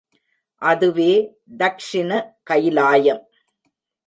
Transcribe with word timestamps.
அதுவே 0.61 1.11
தக்ஷிண 1.59 2.09
கயிலாயம். 2.43 3.23